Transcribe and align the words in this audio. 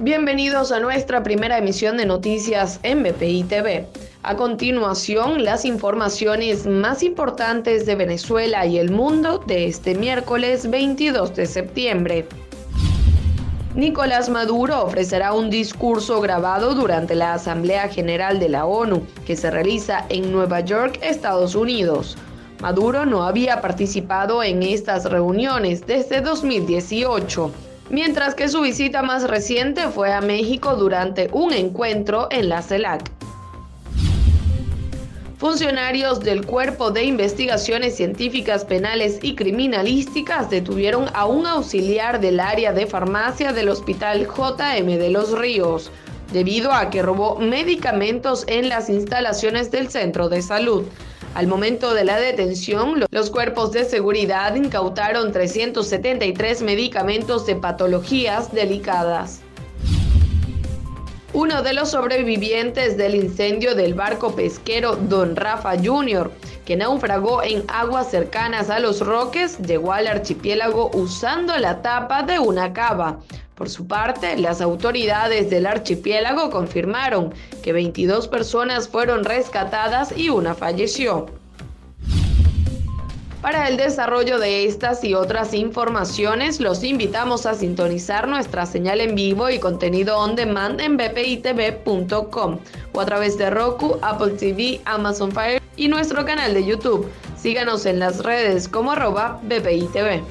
Bienvenidos 0.00 0.70
a 0.70 0.78
nuestra 0.78 1.24
primera 1.24 1.58
emisión 1.58 1.96
de 1.96 2.06
noticias 2.06 2.78
en 2.84 3.02
BPI 3.02 3.42
TV. 3.42 3.88
A 4.22 4.36
continuación, 4.36 5.42
las 5.42 5.64
informaciones 5.64 6.68
más 6.68 7.02
importantes 7.02 7.84
de 7.84 7.96
Venezuela 7.96 8.64
y 8.64 8.78
el 8.78 8.92
mundo 8.92 9.38
de 9.44 9.66
este 9.66 9.96
miércoles 9.96 10.70
22 10.70 11.34
de 11.34 11.46
septiembre. 11.46 12.28
Nicolás 13.74 14.28
Maduro 14.28 14.84
ofrecerá 14.84 15.32
un 15.32 15.50
discurso 15.50 16.20
grabado 16.20 16.76
durante 16.76 17.16
la 17.16 17.34
Asamblea 17.34 17.88
General 17.88 18.38
de 18.38 18.50
la 18.50 18.66
ONU, 18.66 19.02
que 19.26 19.34
se 19.34 19.50
realiza 19.50 20.06
en 20.10 20.30
Nueva 20.30 20.60
York, 20.60 21.00
Estados 21.02 21.56
Unidos. 21.56 22.16
Maduro 22.60 23.04
no 23.04 23.24
había 23.24 23.60
participado 23.60 24.44
en 24.44 24.62
estas 24.62 25.06
reuniones 25.06 25.84
desde 25.84 26.20
2018 26.20 27.52
mientras 27.90 28.34
que 28.34 28.48
su 28.48 28.60
visita 28.60 29.02
más 29.02 29.28
reciente 29.28 29.88
fue 29.88 30.12
a 30.12 30.20
México 30.20 30.76
durante 30.76 31.28
un 31.32 31.52
encuentro 31.52 32.28
en 32.30 32.48
la 32.48 32.62
CELAC. 32.62 33.10
Funcionarios 35.38 36.18
del 36.18 36.44
Cuerpo 36.44 36.90
de 36.90 37.04
Investigaciones 37.04 37.94
Científicas 37.94 38.64
Penales 38.64 39.20
y 39.22 39.36
Criminalísticas 39.36 40.50
detuvieron 40.50 41.06
a 41.14 41.26
un 41.26 41.46
auxiliar 41.46 42.20
del 42.20 42.40
área 42.40 42.72
de 42.72 42.86
farmacia 42.86 43.52
del 43.52 43.68
Hospital 43.68 44.26
JM 44.26 44.98
de 44.98 45.10
los 45.10 45.38
Ríos, 45.38 45.92
debido 46.32 46.72
a 46.72 46.90
que 46.90 47.02
robó 47.02 47.38
medicamentos 47.38 48.44
en 48.48 48.68
las 48.68 48.90
instalaciones 48.90 49.70
del 49.70 49.90
centro 49.90 50.28
de 50.28 50.42
salud. 50.42 50.84
Al 51.34 51.46
momento 51.46 51.94
de 51.94 52.04
la 52.04 52.18
detención, 52.18 53.04
los 53.10 53.30
cuerpos 53.30 53.72
de 53.72 53.84
seguridad 53.84 54.54
incautaron 54.54 55.32
373 55.32 56.62
medicamentos 56.62 57.46
de 57.46 57.56
patologías 57.56 58.52
delicadas. 58.52 59.40
Uno 61.34 61.62
de 61.62 61.74
los 61.74 61.90
sobrevivientes 61.90 62.96
del 62.96 63.14
incendio 63.14 63.74
del 63.74 63.94
barco 63.94 64.34
pesquero 64.34 64.96
Don 64.96 65.36
Rafa 65.36 65.74
Jr., 65.76 66.32
que 66.64 66.76
naufragó 66.76 67.42
en 67.42 67.64
aguas 67.68 68.10
cercanas 68.10 68.70
a 68.70 68.78
los 68.78 69.00
Roques, 69.00 69.58
llegó 69.58 69.92
al 69.92 70.06
archipiélago 70.06 70.90
usando 70.94 71.56
la 71.58 71.82
tapa 71.82 72.22
de 72.22 72.38
una 72.38 72.72
cava. 72.72 73.20
Por 73.58 73.68
su 73.68 73.88
parte, 73.88 74.36
las 74.38 74.60
autoridades 74.60 75.50
del 75.50 75.66
archipiélago 75.66 76.48
confirmaron 76.48 77.34
que 77.60 77.72
22 77.72 78.28
personas 78.28 78.88
fueron 78.88 79.24
rescatadas 79.24 80.16
y 80.16 80.30
una 80.30 80.54
falleció. 80.54 81.26
Para 83.42 83.66
el 83.68 83.76
desarrollo 83.76 84.38
de 84.38 84.64
estas 84.64 85.02
y 85.02 85.14
otras 85.14 85.54
informaciones, 85.54 86.60
los 86.60 86.84
invitamos 86.84 87.46
a 87.46 87.54
sintonizar 87.54 88.28
nuestra 88.28 88.64
señal 88.64 89.00
en 89.00 89.16
vivo 89.16 89.50
y 89.50 89.58
contenido 89.58 90.18
on 90.18 90.36
demand 90.36 90.80
en 90.80 90.96
bpitv.com 90.96 92.58
o 92.92 93.00
a 93.00 93.06
través 93.06 93.36
de 93.38 93.50
Roku, 93.50 93.98
Apple 94.02 94.34
TV, 94.34 94.80
Amazon 94.84 95.32
Fire 95.32 95.60
y 95.76 95.88
nuestro 95.88 96.24
canal 96.24 96.54
de 96.54 96.64
YouTube. 96.64 97.08
Síganos 97.36 97.86
en 97.86 97.98
las 97.98 98.22
redes 98.22 98.68
como 98.68 98.92
arroba 98.92 99.40
bpitv. 99.42 100.22